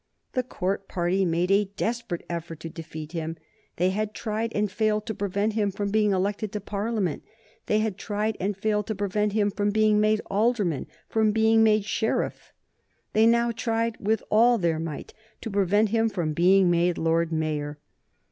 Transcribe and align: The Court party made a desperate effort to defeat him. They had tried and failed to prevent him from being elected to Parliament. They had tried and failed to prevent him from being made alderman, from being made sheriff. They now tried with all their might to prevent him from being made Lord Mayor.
The 0.33 0.41
Court 0.41 0.87
party 0.87 1.25
made 1.25 1.51
a 1.51 1.65
desperate 1.77 2.25
effort 2.27 2.59
to 2.61 2.69
defeat 2.71 3.11
him. 3.11 3.37
They 3.75 3.91
had 3.91 4.15
tried 4.15 4.51
and 4.55 4.65
failed 4.71 5.05
to 5.05 5.13
prevent 5.13 5.53
him 5.53 5.69
from 5.69 5.91
being 5.91 6.09
elected 6.11 6.51
to 6.53 6.59
Parliament. 6.59 7.21
They 7.67 7.81
had 7.81 7.99
tried 7.99 8.35
and 8.39 8.57
failed 8.57 8.87
to 8.87 8.95
prevent 8.95 9.33
him 9.33 9.51
from 9.51 9.69
being 9.69 9.99
made 9.99 10.21
alderman, 10.25 10.87
from 11.07 11.31
being 11.31 11.61
made 11.61 11.85
sheriff. 11.85 12.51
They 13.13 13.27
now 13.27 13.51
tried 13.51 13.95
with 13.99 14.23
all 14.31 14.57
their 14.57 14.79
might 14.79 15.13
to 15.41 15.51
prevent 15.51 15.89
him 15.89 16.09
from 16.09 16.33
being 16.33 16.71
made 16.71 16.97
Lord 16.97 17.31
Mayor. 17.31 17.77